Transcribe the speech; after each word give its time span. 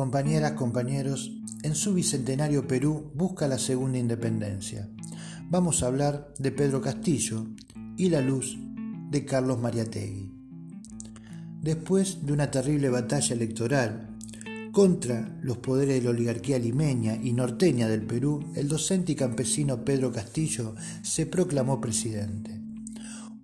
Compañeras, 0.00 0.52
compañeros, 0.52 1.30
en 1.62 1.74
su 1.74 1.92
bicentenario 1.92 2.66
Perú 2.66 3.12
busca 3.14 3.46
la 3.46 3.58
segunda 3.58 3.98
independencia. 3.98 4.88
Vamos 5.50 5.82
a 5.82 5.88
hablar 5.88 6.32
de 6.38 6.50
Pedro 6.50 6.80
Castillo 6.80 7.48
y 7.98 8.08
la 8.08 8.22
luz 8.22 8.58
de 9.10 9.26
Carlos 9.26 9.60
Mariategui. 9.60 10.32
Después 11.60 12.24
de 12.24 12.32
una 12.32 12.50
terrible 12.50 12.88
batalla 12.88 13.34
electoral 13.34 14.16
contra 14.72 15.38
los 15.42 15.58
poderes 15.58 15.96
de 15.96 16.04
la 16.04 16.16
oligarquía 16.16 16.58
limeña 16.58 17.16
y 17.22 17.34
norteña 17.34 17.86
del 17.86 18.06
Perú, 18.06 18.52
el 18.54 18.68
docente 18.68 19.12
y 19.12 19.16
campesino 19.16 19.84
Pedro 19.84 20.10
Castillo 20.12 20.76
se 21.02 21.26
proclamó 21.26 21.78
presidente. 21.78 22.59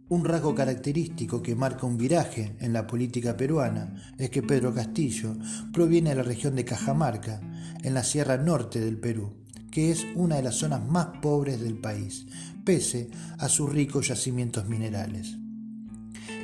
Un 0.08 0.24
rasgo 0.24 0.54
característico 0.54 1.42
que 1.42 1.56
marca 1.56 1.84
un 1.84 1.96
viraje 1.96 2.56
en 2.60 2.72
la 2.72 2.86
política 2.86 3.36
peruana 3.36 4.14
es 4.18 4.30
que 4.30 4.40
Pedro 4.40 4.72
Castillo 4.72 5.34
proviene 5.72 6.10
de 6.10 6.16
la 6.16 6.22
región 6.22 6.54
de 6.54 6.64
Cajamarca, 6.64 7.40
en 7.82 7.92
la 7.92 8.04
Sierra 8.04 8.36
Norte 8.36 8.78
del 8.78 8.98
Perú, 8.98 9.32
que 9.70 9.90
es 9.90 10.06
una 10.14 10.36
de 10.36 10.44
las 10.44 10.54
zonas 10.54 10.86
más 10.86 11.18
pobres 11.20 11.60
del 11.60 11.76
país, 11.76 12.26
pese 12.64 13.10
a 13.38 13.48
sus 13.48 13.72
ricos 13.72 14.06
yacimientos 14.06 14.68
minerales. 14.68 15.38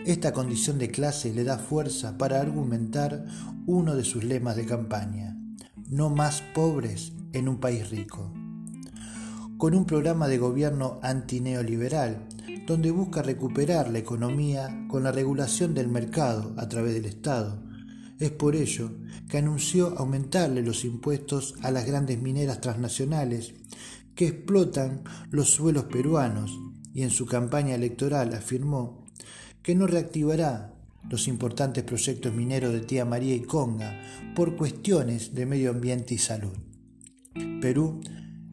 Esta 0.06 0.32
condición 0.32 0.78
de 0.78 0.90
clase 0.90 1.32
le 1.32 1.44
da 1.44 1.58
fuerza 1.58 2.18
para 2.18 2.40
argumentar 2.40 3.24
uno 3.66 3.94
de 3.94 4.02
sus 4.02 4.24
lemas 4.24 4.56
de 4.56 4.66
campaña, 4.66 5.36
no 5.88 6.10
más 6.10 6.42
pobres 6.52 7.12
en 7.32 7.48
un 7.48 7.58
país 7.58 7.90
rico. 7.90 8.32
Con 9.56 9.74
un 9.76 9.84
programa 9.84 10.26
de 10.26 10.38
gobierno 10.38 10.98
antineoliberal 11.02 12.26
donde 12.66 12.90
busca 12.90 13.22
recuperar 13.22 13.90
la 13.90 13.98
economía 13.98 14.86
con 14.88 15.02
la 15.02 15.12
regulación 15.12 15.74
del 15.74 15.88
mercado 15.88 16.54
a 16.56 16.68
través 16.68 16.94
del 16.94 17.06
Estado. 17.06 17.62
Es 18.18 18.30
por 18.30 18.54
ello 18.54 18.90
que 19.28 19.38
anunció 19.38 19.98
aumentarle 19.98 20.62
los 20.62 20.84
impuestos 20.84 21.54
a 21.62 21.70
las 21.70 21.86
grandes 21.86 22.20
mineras 22.20 22.60
transnacionales 22.60 23.54
que 24.14 24.28
explotan 24.28 25.02
los 25.30 25.50
suelos 25.50 25.84
peruanos 25.84 26.58
y 26.94 27.02
en 27.02 27.10
su 27.10 27.26
campaña 27.26 27.74
electoral 27.74 28.34
afirmó 28.34 29.06
que 29.62 29.74
no 29.74 29.86
reactivará 29.86 30.74
los 31.08 31.28
importantes 31.28 31.84
proyectos 31.84 32.32
mineros 32.32 32.72
de 32.72 32.80
Tía 32.80 33.04
María 33.04 33.34
y 33.34 33.40
Conga 33.40 34.00
por 34.36 34.56
cuestiones 34.56 35.34
de 35.34 35.46
medio 35.46 35.70
ambiente 35.70 36.14
y 36.14 36.18
salud. 36.18 36.52
Perú 37.60 38.00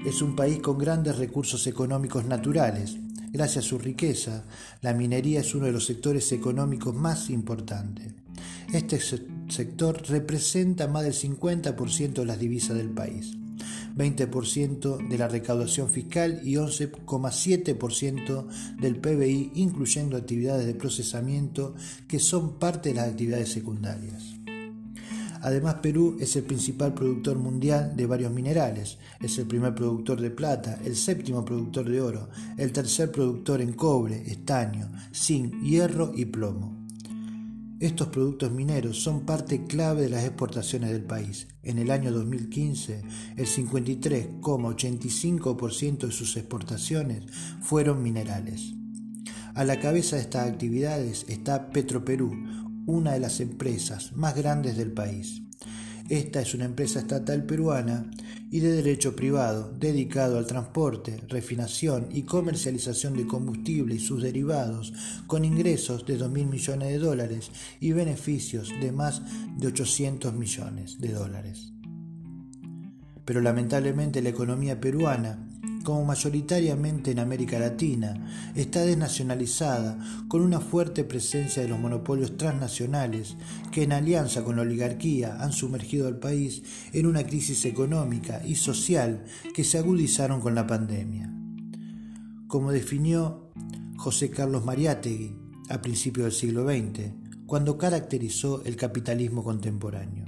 es 0.06 0.22
un 0.22 0.36
país 0.36 0.60
con 0.60 0.78
grandes 0.78 1.18
recursos 1.18 1.68
económicos 1.68 2.26
naturales, 2.26 2.98
Gracias 3.32 3.66
a 3.66 3.68
su 3.68 3.78
riqueza, 3.78 4.46
la 4.82 4.94
minería 4.94 5.42
es 5.42 5.54
uno 5.54 5.68
de 5.68 5.72
los 5.72 5.86
sectores 5.86 6.32
económicos 6.32 6.96
más 6.96 7.30
importantes. 7.30 8.12
Este 8.74 9.00
sector 9.50 10.02
representa 10.10 10.88
más 10.88 11.04
del 11.04 11.14
50% 11.14 12.14
de 12.14 12.26
las 12.26 12.40
divisas 12.40 12.76
del 12.76 12.90
país, 12.90 13.38
20% 13.96 15.08
de 15.08 15.18
la 15.18 15.28
recaudación 15.28 15.90
fiscal 15.90 16.42
y 16.44 16.54
11,7% 16.56 18.48
del 18.80 18.96
PBI, 18.96 19.52
incluyendo 19.56 20.18
actividades 20.18 20.66
de 20.66 20.74
procesamiento 20.74 21.76
que 22.08 22.18
son 22.18 22.58
parte 22.58 22.90
de 22.90 22.96
las 22.96 23.10
actividades 23.10 23.52
secundarias. 23.52 24.39
Además, 25.42 25.76
Perú 25.76 26.18
es 26.20 26.36
el 26.36 26.44
principal 26.44 26.94
productor 26.94 27.38
mundial 27.38 27.96
de 27.96 28.06
varios 28.06 28.32
minerales. 28.32 28.98
Es 29.22 29.38
el 29.38 29.48
primer 29.48 29.74
productor 29.74 30.20
de 30.20 30.32
plata, 30.32 30.80
el 30.84 30.96
séptimo 30.96 31.46
productor 31.46 31.90
de 31.90 32.02
oro, 32.02 32.30
el 32.58 32.72
tercer 32.72 33.12
productor 33.12 33.62
en 33.62 33.74
cobre, 33.74 34.30
estaño, 34.30 34.92
zinc, 35.14 35.54
hierro 35.64 36.12
y 36.16 36.26
plomo. 36.26 36.80
Estos 37.80 38.10
productos 38.10 38.52
mineros 38.52 39.02
son 39.02 39.26
parte 39.26 39.66
clave 39.66 40.02
de 40.02 40.10
las 40.10 40.26
exportaciones 40.26 40.92
del 40.92 41.06
país. 41.06 41.48
En 41.64 41.78
el 41.78 41.92
año 41.92 42.12
2015, 42.12 43.02
el 43.38 43.46
53,85% 43.46 46.08
de 46.08 46.12
sus 46.12 46.36
exportaciones 46.36 47.24
fueron 47.62 48.04
minerales. 48.04 48.74
A 49.56 49.64
la 49.64 49.80
cabeza 49.80 50.18
de 50.18 50.24
estas 50.24 50.50
actividades 50.50 51.26
está 51.30 51.70
Petroperú, 51.70 52.34
una 52.90 53.14
de 53.14 53.20
las 53.20 53.40
empresas 53.40 54.14
más 54.16 54.36
grandes 54.36 54.76
del 54.76 54.92
país. 54.92 55.44
Esta 56.10 56.42
es 56.42 56.56
una 56.56 56.66
empresa 56.66 57.00
estatal 57.00 57.46
peruana 57.46 58.10
y 58.50 58.62
de 58.62 58.72
derecho 58.72 59.16
privado 59.16 59.72
dedicado 59.80 60.40
al 60.40 60.48
transporte, 60.48 61.22
refinación 61.28 62.08
y 62.12 62.24
comercialización 62.24 63.16
de 63.16 63.28
combustible 63.28 63.94
y 63.94 64.00
sus 64.00 64.24
derivados, 64.24 64.92
con 65.28 65.46
ingresos 65.46 66.08
de 66.08 66.20
2.000 66.20 66.50
millones 66.50 66.90
de 66.90 66.98
dólares 66.98 67.52
y 67.80 67.92
beneficios 67.92 68.70
de 68.82 68.92
más 68.92 69.22
de 69.58 69.68
800 69.68 70.34
millones 70.34 71.00
de 71.00 71.12
dólares. 71.14 71.74
Pero 73.24 73.42
lamentablemente 73.42 74.24
la 74.24 74.30
economía 74.30 74.82
peruana 74.82 75.48
como 75.84 76.06
mayoritariamente 76.06 77.12
en 77.12 77.20
América 77.20 77.60
Latina, 77.60 78.14
está 78.56 78.82
desnacionalizada 78.82 79.98
con 80.28 80.42
una 80.42 80.60
fuerte 80.60 81.04
presencia 81.04 81.62
de 81.62 81.70
los 81.70 81.80
monopolios 81.80 82.38
transnacionales 82.38 83.36
que 83.72 83.84
en 83.84 83.94
alianza 83.94 84.44
con 84.44 84.56
la 84.56 84.64
oligarquía 84.64 85.38
han 85.42 85.52
sumergido 85.52 86.08
al 86.08 86.20
país 86.20 86.64
en 86.94 87.06
una 87.06 87.24
crisis 87.24 87.66
económica 87.66 88.42
y 88.46 88.56
social 88.56 89.24
que 89.54 89.64
se 89.64 89.78
agudizaron 89.78 90.42
con 90.42 90.56
la 90.56 90.68
pandemia. 90.68 91.34
Como 92.48 92.72
definió 92.72 93.52
José 93.98 94.30
Carlos 94.30 94.66
Mariátegui 94.66 95.36
a 95.70 95.82
principios 95.82 96.26
del 96.26 96.34
siglo 96.34 96.64
XX, 96.66 97.12
cuando 97.46 97.78
caracterizó 97.78 98.64
el 98.66 98.76
capitalismo 98.76 99.44
contemporáneo. 99.44 100.26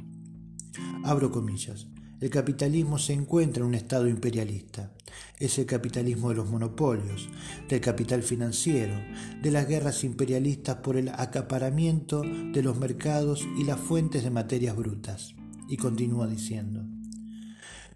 Abro 1.03 1.31
comillas. 1.31 1.87
El 2.19 2.29
capitalismo 2.29 2.99
se 2.99 3.13
encuentra 3.13 3.61
en 3.61 3.69
un 3.69 3.75
estado 3.75 4.07
imperialista. 4.07 4.91
Es 5.39 5.57
el 5.59 5.65
capitalismo 5.65 6.29
de 6.29 6.35
los 6.35 6.49
monopolios, 6.49 7.29
del 7.67 7.81
capital 7.81 8.23
financiero, 8.23 8.93
de 9.41 9.51
las 9.51 9.67
guerras 9.67 10.03
imperialistas 10.03 10.77
por 10.77 10.97
el 10.97 11.09
acaparamiento 11.09 12.21
de 12.21 12.63
los 12.63 12.77
mercados 12.77 13.47
y 13.57 13.63
las 13.63 13.79
fuentes 13.79 14.23
de 14.23 14.29
materias 14.29 14.75
brutas. 14.75 15.35
Y 15.67 15.77
continúa 15.77 16.27
diciendo, 16.27 16.85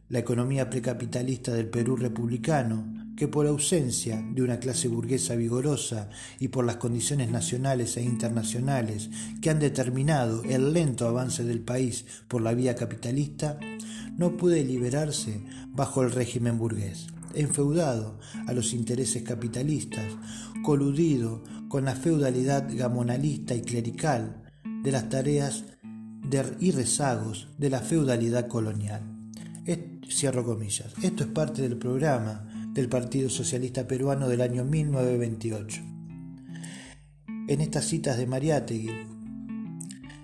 la 0.10 0.20
economía 0.20 0.70
precapitalista 0.70 1.54
del 1.54 1.70
Perú 1.70 1.96
republicano 1.96 3.05
que 3.16 3.28
por 3.28 3.48
ausencia 3.48 4.24
de 4.34 4.42
una 4.42 4.60
clase 4.60 4.88
burguesa 4.88 5.36
vigorosa 5.36 6.10
y 6.40 6.50
por 6.50 6.66
las 6.66 6.78
condiciones 6.78 7.30
nacionales 7.30 7.98
e 7.98 8.04
internacionales 8.04 9.10
que 9.42 9.50
han 9.50 9.60
determinado 9.60 10.44
el 10.44 10.74
lento 10.74 11.08
avance 11.08 11.44
del 11.44 11.62
país 11.62 12.06
por 12.28 12.42
la 12.42 12.54
vía 12.54 12.76
capitalista, 12.76 13.58
no 14.18 14.38
puede 14.38 14.64
liberarse 14.64 15.42
bajo 15.70 16.04
el 16.04 16.12
régimen 16.12 16.58
burgués, 16.58 17.08
enfeudado 17.34 18.20
a 18.48 18.54
los 18.54 18.74
intereses 18.74 19.24
capitalistas, 19.24 20.06
coludido 20.64 21.44
con 21.68 21.86
la 21.86 21.96
feudalidad 21.96 22.68
gamonalista 22.70 23.56
y 23.56 23.62
clerical 23.62 24.44
de 24.84 24.92
las 24.92 25.10
tareas 25.10 25.66
y 26.60 26.72
rezagos 26.72 27.48
de 27.58 27.70
la 27.70 27.80
feudalidad 27.80 28.48
colonial. 28.48 29.04
Esto 29.66 31.24
es 31.24 31.30
parte 31.30 31.62
del 31.62 31.78
programa 31.78 32.55
del 32.76 32.90
Partido 32.90 33.30
Socialista 33.30 33.88
Peruano 33.88 34.28
del 34.28 34.42
año 34.42 34.66
1928. 34.66 35.82
En 37.48 37.62
estas 37.62 37.86
citas 37.86 38.18
de 38.18 38.28
Mariátegui, 38.28 38.92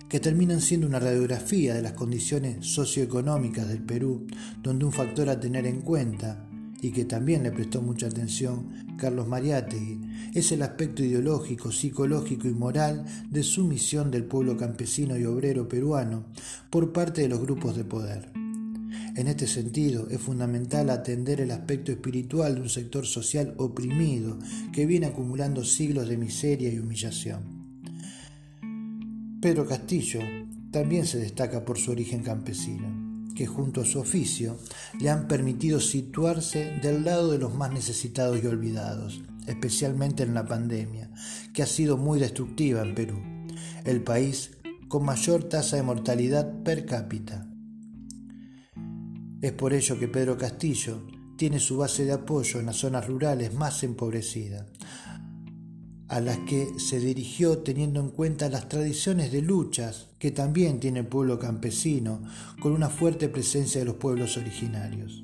que 0.09 0.19
terminan 0.19 0.59
siendo 0.59 0.85
una 0.85 0.99
radiografía 0.99 1.73
de 1.73 1.81
las 1.81 1.93
condiciones 1.93 2.67
socioeconómicas 2.67 3.69
del 3.69 3.81
Perú, 3.81 4.27
donde 4.61 4.83
un 4.83 4.91
factor 4.91 5.29
a 5.29 5.39
tener 5.39 5.65
en 5.65 5.79
cuenta, 5.79 6.45
y 6.81 6.91
que 6.91 7.05
también 7.05 7.43
le 7.43 7.51
prestó 7.51 7.81
mucha 7.81 8.07
atención 8.07 8.97
Carlos 8.97 9.29
Mariátegui, 9.29 10.01
es 10.33 10.51
el 10.51 10.63
aspecto 10.63 11.05
ideológico, 11.05 11.71
psicológico 11.71 12.49
y 12.49 12.53
moral 12.53 13.05
de 13.29 13.43
sumisión 13.43 14.11
del 14.11 14.25
pueblo 14.25 14.57
campesino 14.57 15.17
y 15.17 15.23
obrero 15.23 15.69
peruano 15.69 16.25
por 16.69 16.91
parte 16.91 17.21
de 17.21 17.29
los 17.29 17.39
grupos 17.39 17.77
de 17.77 17.85
poder. 17.85 18.40
En 19.15 19.27
este 19.27 19.47
sentido, 19.47 20.07
es 20.09 20.21
fundamental 20.21 20.89
atender 20.89 21.41
el 21.41 21.51
aspecto 21.51 21.91
espiritual 21.91 22.55
de 22.55 22.61
un 22.61 22.69
sector 22.69 23.05
social 23.05 23.53
oprimido 23.57 24.39
que 24.71 24.85
viene 24.85 25.07
acumulando 25.07 25.63
siglos 25.63 26.07
de 26.07 26.17
miseria 26.17 26.71
y 26.71 26.79
humillación. 26.79 27.61
Pedro 29.41 29.67
Castillo 29.67 30.21
también 30.71 31.05
se 31.05 31.17
destaca 31.17 31.65
por 31.65 31.77
su 31.77 31.91
origen 31.91 32.23
campesino, 32.23 33.27
que 33.35 33.47
junto 33.47 33.81
a 33.81 33.85
su 33.85 33.99
oficio 33.99 34.57
le 34.99 35.09
han 35.09 35.27
permitido 35.27 35.79
situarse 35.79 36.79
del 36.81 37.03
lado 37.03 37.31
de 37.31 37.39
los 37.39 37.53
más 37.53 37.71
necesitados 37.71 38.41
y 38.41 38.47
olvidados, 38.47 39.21
especialmente 39.47 40.23
en 40.23 40.33
la 40.33 40.45
pandemia, 40.45 41.09
que 41.53 41.63
ha 41.63 41.67
sido 41.67 41.97
muy 41.97 42.19
destructiva 42.19 42.81
en 42.81 42.95
Perú, 42.95 43.19
el 43.83 44.03
país 44.03 44.51
con 44.87 45.03
mayor 45.03 45.45
tasa 45.45 45.75
de 45.75 45.83
mortalidad 45.83 46.63
per 46.63 46.85
cápita 46.85 47.50
es 49.41 49.51
por 49.51 49.73
ello 49.73 49.97
que 49.97 50.07
Pedro 50.07 50.37
Castillo 50.37 51.01
tiene 51.35 51.59
su 51.59 51.77
base 51.77 52.05
de 52.05 52.11
apoyo 52.11 52.59
en 52.59 52.67
las 52.67 52.77
zonas 52.77 53.07
rurales 53.07 53.53
más 53.53 53.83
empobrecidas. 53.83 54.65
a 56.07 56.19
las 56.19 56.39
que 56.39 56.67
se 56.77 56.99
dirigió 56.99 57.59
teniendo 57.59 58.01
en 58.01 58.09
cuenta 58.09 58.49
las 58.49 58.67
tradiciones 58.67 59.31
de 59.31 59.41
luchas 59.41 60.09
que 60.19 60.31
también 60.31 60.81
tiene 60.81 60.99
el 60.99 61.07
pueblo 61.07 61.39
campesino, 61.39 62.21
con 62.59 62.73
una 62.73 62.89
fuerte 62.89 63.29
presencia 63.29 63.79
de 63.79 63.85
los 63.85 63.95
pueblos 63.95 64.35
originarios. 64.35 65.23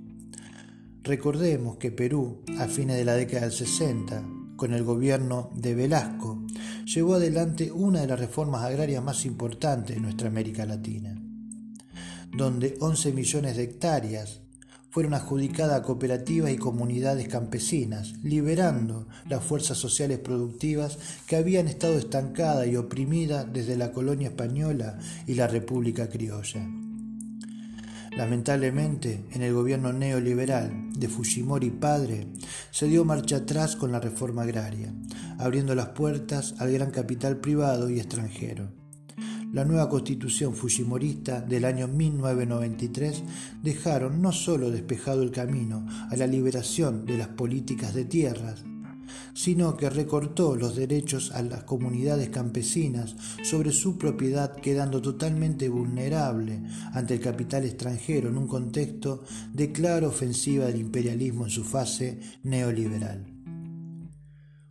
Recordemos 1.03 1.75
que 1.75 1.91
Perú, 1.91 2.41
a 2.57 2.67
fines 2.67 2.95
de 2.95 3.03
la 3.03 3.15
década 3.15 3.41
del 3.41 3.51
60, 3.51 4.23
con 4.55 4.73
el 4.73 4.85
gobierno 4.85 5.51
de 5.53 5.75
Velasco, 5.75 6.45
llevó 6.85 7.15
adelante 7.15 7.69
una 7.69 7.99
de 7.99 8.07
las 8.07 8.19
reformas 8.19 8.63
agrarias 8.63 9.03
más 9.03 9.25
importantes 9.25 9.93
de 9.93 10.01
nuestra 10.01 10.29
América 10.29 10.65
Latina, 10.65 11.21
donde 12.37 12.77
11 12.79 13.11
millones 13.13 13.57
de 13.57 13.63
hectáreas 13.63 14.41
fueron 14.89 15.13
adjudicadas 15.13 15.79
a 15.79 15.83
cooperativas 15.83 16.51
y 16.51 16.57
comunidades 16.57 17.27
campesinas, 17.27 18.13
liberando 18.23 19.07
las 19.27 19.43
fuerzas 19.43 19.77
sociales 19.77 20.19
productivas 20.19 20.97
que 21.27 21.35
habían 21.35 21.67
estado 21.67 21.97
estancadas 21.97 22.67
y 22.67 22.77
oprimidas 22.77 23.45
desde 23.51 23.75
la 23.75 23.91
colonia 23.91 24.29
española 24.29 24.97
y 25.27 25.35
la 25.35 25.47
República 25.47 26.09
Criolla. 26.09 26.67
Lamentablemente, 28.15 29.25
en 29.31 29.43
el 29.43 29.53
gobierno 29.53 29.93
neoliberal 29.93 30.91
de 30.93 31.07
Fujimori 31.07 31.69
padre, 31.69 32.27
se 32.71 32.87
dio 32.87 33.05
marcha 33.05 33.37
atrás 33.37 33.75
con 33.75 33.91
la 33.91 33.99
reforma 33.99 34.41
agraria, 34.41 34.91
abriendo 35.37 35.75
las 35.75 35.89
puertas 35.89 36.55
al 36.57 36.71
gran 36.71 36.89
capital 36.89 37.37
privado 37.37 37.91
y 37.91 37.99
extranjero. 37.99 38.86
La 39.53 39.63
nueva 39.63 39.87
constitución 39.87 40.53
fujimorista 40.53 41.39
del 41.39 41.63
año 41.63 41.87
1993 41.87 43.23
dejaron 43.63 44.21
no 44.21 44.33
solo 44.33 44.69
despejado 44.69 45.23
el 45.23 45.31
camino 45.31 45.85
a 46.09 46.15
la 46.17 46.27
liberación 46.27 47.05
de 47.05 47.17
las 47.17 47.29
políticas 47.29 47.93
de 47.93 48.03
tierras, 48.03 48.65
sino 49.33 49.77
que 49.77 49.89
recortó 49.89 50.57
los 50.57 50.75
derechos 50.75 51.31
a 51.31 51.41
las 51.43 51.63
comunidades 51.63 52.29
campesinas 52.29 53.15
sobre 53.41 53.71
su 53.71 53.97
propiedad 53.97 54.53
quedando 54.53 55.01
totalmente 55.01 55.69
vulnerable 55.69 56.63
ante 56.91 57.13
el 57.13 57.21
capital 57.21 57.63
extranjero 57.63 58.27
en 58.27 58.37
un 58.37 58.47
contexto 58.47 59.23
de 59.53 59.71
clara 59.71 60.09
ofensiva 60.09 60.65
del 60.65 60.81
imperialismo 60.81 61.45
en 61.45 61.51
su 61.51 61.63
fase 61.63 62.19
neoliberal. 62.43 63.36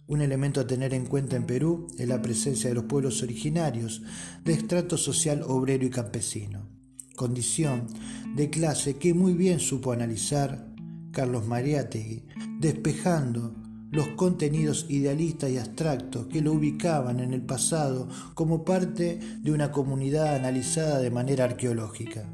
Un 0.09 0.21
elemento 0.21 0.61
a 0.61 0.67
tener 0.67 0.95
en 0.95 1.05
cuenta 1.05 1.35
en 1.35 1.47
Perú 1.47 1.89
es 1.99 2.07
la 2.07 2.23
presencia 2.23 2.69
de 2.69 2.75
los 2.75 2.85
pueblos 2.85 3.25
originarios 3.25 4.03
de 4.45 4.53
estrato 4.53 4.97
social 4.97 5.43
obrero 5.43 5.85
y 5.85 5.91
campesino, 5.91 6.69
condición 7.17 7.89
de 8.37 8.49
clase 8.49 8.99
que 8.99 9.15
muy 9.15 9.35
bien 9.35 9.59
supo 9.59 9.91
analizar 9.91 10.69
Carlos 11.11 11.49
Mariátegui, 11.49 12.23
despejando 12.61 13.57
los 13.91 14.09
contenidos 14.09 14.87
idealistas 14.89 15.51
y 15.51 15.59
abstractos 15.59 16.27
que 16.27 16.41
lo 16.41 16.53
ubicaban 16.53 17.19
en 17.19 17.33
el 17.33 17.43
pasado 17.43 18.09
como 18.35 18.65
parte 18.65 19.19
de 19.41 19.51
una 19.51 19.73
comunidad 19.73 20.37
analizada 20.37 21.01
de 21.01 21.11
manera 21.11 21.45
arqueológica. 21.45 22.31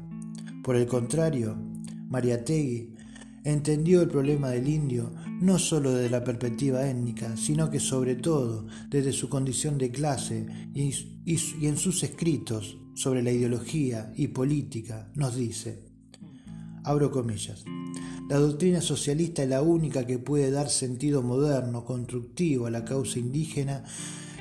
Por 0.63 0.75
el 0.75 0.85
contrario, 0.85 1.57
Mariátegui 2.09 2.92
entendió 3.43 4.01
el 4.01 4.09
problema 4.09 4.49
del 4.49 4.67
indio 4.67 5.11
no 5.41 5.59
solo 5.59 5.91
desde 5.91 6.09
la 6.09 6.23
perspectiva 6.23 6.87
étnica, 6.87 7.35
sino 7.35 7.69
que 7.69 7.79
sobre 7.79 8.15
todo 8.15 8.65
desde 8.89 9.11
su 9.11 9.29
condición 9.29 9.77
de 9.77 9.91
clase 9.91 10.45
y, 10.73 10.93
y 11.25 11.67
en 11.67 11.77
sus 11.77 12.03
escritos 12.03 12.77
sobre 12.93 13.23
la 13.23 13.31
ideología 13.31 14.13
y 14.15 14.27
política 14.27 15.09
nos 15.15 15.35
dice, 15.35 15.83
abro 16.83 17.11
comillas, 17.11 17.65
la 18.29 18.37
doctrina 18.37 18.79
socialista 18.79 19.43
es 19.43 19.49
la 19.49 19.61
única 19.61 20.07
que 20.07 20.17
puede 20.17 20.49
dar 20.49 20.69
sentido 20.69 21.21
moderno, 21.21 21.83
constructivo 21.83 22.67
a 22.67 22.71
la 22.71 22.85
causa 22.85 23.19
indígena 23.19 23.83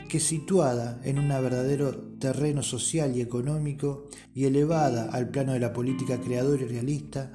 que 0.08 0.20
situada 0.20 1.00
en 1.04 1.18
un 1.18 1.28
verdadero 1.28 1.96
terreno 2.18 2.62
social 2.62 3.16
y 3.16 3.22
económico 3.22 4.08
y 4.34 4.44
elevada 4.44 5.10
al 5.10 5.30
plano 5.30 5.54
de 5.54 5.60
la 5.60 5.72
política 5.72 6.20
creadora 6.20 6.62
y 6.62 6.66
realista, 6.66 7.32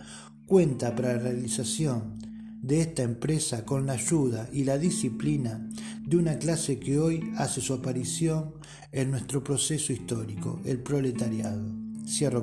cuenta 0.48 0.96
para 0.96 1.14
la 1.14 1.24
realización 1.24 2.18
de 2.62 2.80
esta 2.80 3.04
empresa 3.04 3.66
con 3.66 3.86
la 3.86 3.94
ayuda 3.94 4.50
y 4.52 4.64
la 4.64 4.78
disciplina 4.78 5.70
de 6.04 6.18
una 6.18 6.40
clase 6.40 6.80
que 6.80 6.98
hoy 6.98 7.32
hace 7.36 7.60
su 7.60 7.74
aparición 7.74 8.54
en 8.94 9.12
nuestro 9.12 9.44
proceso 9.44 9.92
histórico, 9.94 10.62
el 10.66 10.80
proletariado. 10.80 11.76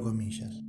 Comillas. 0.02 0.60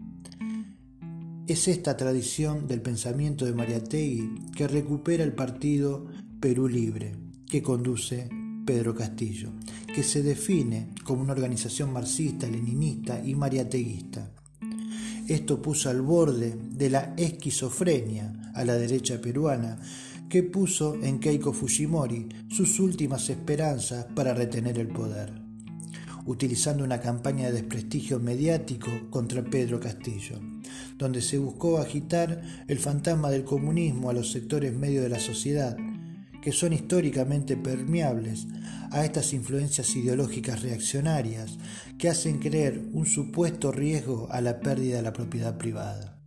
Es 1.47 1.67
esta 1.67 1.97
tradición 1.97 2.65
del 2.65 2.81
pensamiento 2.81 3.43
de 3.45 3.53
Mariategui 3.53 4.51
que 4.55 4.69
recupera 4.69 5.25
el 5.25 5.33
partido 5.33 6.07
Perú 6.39 6.69
Libre, 6.69 7.17
que 7.45 7.61
conduce 7.61 8.29
Pedro 8.65 8.95
Castillo, 8.95 9.51
que 9.93 10.01
se 10.01 10.23
define 10.23 10.91
como 11.03 11.21
una 11.21 11.33
organización 11.33 11.91
marxista, 11.91 12.47
leninista 12.47 13.21
y 13.23 13.35
mariateguista 13.35 14.31
esto 15.27 15.61
puso 15.61 15.89
al 15.89 16.01
borde 16.01 16.55
de 16.71 16.89
la 16.89 17.13
esquizofrenia 17.17 18.51
a 18.53 18.63
la 18.63 18.75
derecha 18.75 19.19
peruana, 19.19 19.79
que 20.29 20.43
puso 20.43 20.95
en 20.95 21.19
Keiko 21.19 21.53
Fujimori 21.53 22.27
sus 22.49 22.79
últimas 22.79 23.29
esperanzas 23.29 24.05
para 24.15 24.33
retener 24.33 24.79
el 24.79 24.87
poder, 24.87 25.33
utilizando 26.25 26.83
una 26.83 26.99
campaña 26.99 27.47
de 27.47 27.53
desprestigio 27.53 28.19
mediático 28.19 28.89
contra 29.09 29.43
Pedro 29.43 29.79
Castillo, 29.79 30.39
donde 30.97 31.21
se 31.21 31.37
buscó 31.37 31.77
agitar 31.77 32.41
el 32.67 32.79
fantasma 32.79 33.29
del 33.29 33.43
comunismo 33.43 34.09
a 34.09 34.13
los 34.13 34.31
sectores 34.31 34.73
medios 34.73 35.03
de 35.03 35.09
la 35.09 35.19
sociedad, 35.19 35.77
que 36.45 36.51
son 36.51 36.73
históricamente 36.73 37.57
permeables 37.57 38.45
a 38.91 39.03
estas 39.03 39.33
influencias 39.33 39.95
ideológicas 39.95 40.61
reaccionarias 40.61 41.57
que 41.97 42.07
hacen 42.07 42.37
creer 42.37 42.83
un 42.93 43.07
supuesto 43.07 43.71
riesgo 43.71 44.27
a 44.29 44.41
la 44.41 44.59
pérdida 44.59 44.97
de 44.97 45.01
la 45.01 45.11
propiedad 45.11 45.57
privada. 45.57 46.19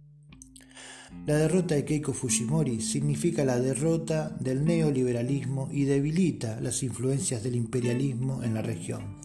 La 1.25 1.37
derrota 1.37 1.77
de 1.77 1.85
Keiko 1.85 2.15
Fujimori 2.15 2.81
significa 2.81 3.45
la 3.45 3.61
derrota 3.61 4.37
del 4.41 4.65
neoliberalismo 4.65 5.69
y 5.71 5.85
debilita 5.85 6.61
las 6.61 6.83
influencias 6.83 7.45
del 7.45 7.55
imperialismo 7.55 8.43
en 8.43 8.55
la 8.55 8.63
región. 8.63 9.19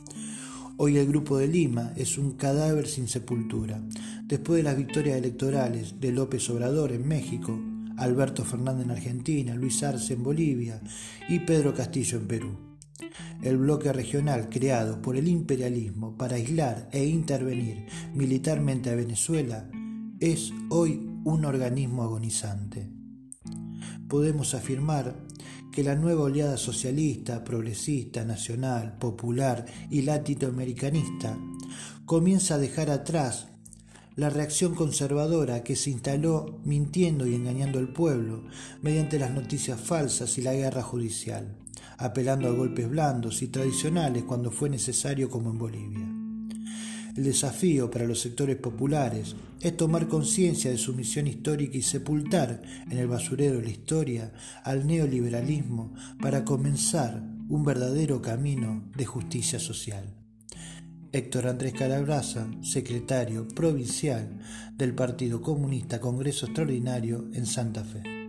Hoy 0.77 0.97
el 0.97 1.07
Grupo 1.07 1.39
de 1.39 1.47
Lima 1.47 1.93
es 1.95 2.19
un 2.19 2.33
cadáver 2.33 2.87
sin 2.87 3.07
sepultura. 3.07 3.81
Después 4.25 4.57
de 4.57 4.63
las 4.63 4.77
victorias 4.77 5.17
electorales 5.17 5.99
de 5.99 6.11
López 6.11 6.47
Obrador 6.51 6.91
en 6.91 7.07
México, 7.07 7.59
Alberto 7.97 8.43
Fernández 8.43 8.85
en 8.85 8.91
Argentina, 8.91 9.55
Luis 9.55 9.83
Arce 9.83 10.13
en 10.13 10.23
Bolivia 10.23 10.81
y 11.29 11.39
Pedro 11.39 11.73
Castillo 11.73 12.17
en 12.17 12.27
Perú. 12.27 12.57
El 13.41 13.57
bloque 13.57 13.91
regional 13.91 14.49
creado 14.49 15.01
por 15.01 15.17
el 15.17 15.27
imperialismo 15.27 16.15
para 16.17 16.35
aislar 16.35 16.89
e 16.91 17.05
intervenir 17.05 17.85
militarmente 18.13 18.89
a 18.89 18.95
Venezuela 18.95 19.69
es 20.19 20.53
hoy 20.69 21.09
un 21.25 21.45
organismo 21.45 22.03
agonizante. 22.03 22.89
Podemos 24.07 24.53
afirmar 24.53 25.15
que 25.71 25.83
la 25.83 25.95
nueva 25.95 26.23
oleada 26.23 26.55
socialista, 26.55 27.43
progresista, 27.43 28.23
nacional, 28.23 28.97
popular 28.99 29.65
y 29.89 30.03
latinoamericanista 30.03 31.37
comienza 32.05 32.55
a 32.55 32.59
dejar 32.59 32.91
atrás 32.91 33.47
la 34.15 34.29
reacción 34.29 34.75
conservadora 34.75 35.63
que 35.63 35.75
se 35.75 35.89
instaló 35.89 36.59
mintiendo 36.63 37.25
y 37.25 37.35
engañando 37.35 37.79
al 37.79 37.91
pueblo 37.91 38.43
mediante 38.81 39.17
las 39.17 39.31
noticias 39.31 39.79
falsas 39.79 40.37
y 40.37 40.41
la 40.41 40.53
guerra 40.53 40.83
judicial, 40.83 41.55
apelando 41.97 42.47
a 42.47 42.51
golpes 42.51 42.89
blandos 42.89 43.41
y 43.41 43.47
tradicionales 43.47 44.23
cuando 44.23 44.51
fue 44.51 44.69
necesario 44.69 45.29
como 45.29 45.49
en 45.49 45.57
Bolivia. 45.57 46.07
El 47.15 47.23
desafío 47.25 47.91
para 47.91 48.05
los 48.05 48.21
sectores 48.21 48.55
populares 48.55 49.35
es 49.61 49.77
tomar 49.77 50.07
conciencia 50.07 50.71
de 50.71 50.79
su 50.79 50.93
misión 50.93 51.27
histórica 51.27 51.77
y 51.77 51.83
sepultar 51.83 52.61
en 52.89 52.97
el 52.97 53.07
basurero 53.07 53.57
de 53.57 53.63
la 53.63 53.69
historia 53.69 54.33
al 54.63 54.87
neoliberalismo 54.87 55.93
para 56.19 56.43
comenzar 56.43 57.23
un 57.49 57.63
verdadero 57.63 58.21
camino 58.21 58.89
de 58.95 59.05
justicia 59.05 59.59
social. 59.59 60.22
Héctor 61.15 61.45
Andrés 61.45 61.73
Calabraza, 61.73 62.47
secretario 62.63 63.47
provincial 63.47 64.39
del 64.75 64.95
Partido 64.95 65.43
Comunista 65.43 65.99
Congreso 65.99 66.47
Extraordinario 66.47 67.29
en 67.33 67.45
Santa 67.45 67.83
Fe. 67.83 68.22